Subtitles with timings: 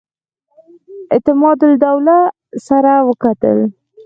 [1.13, 2.17] اعتمادالدوله
[2.67, 3.59] سره وکتل.